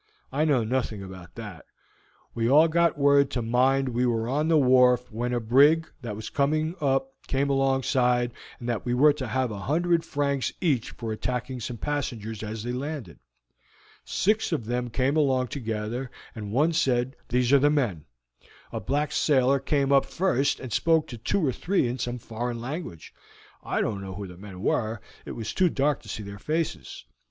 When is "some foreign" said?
21.99-22.59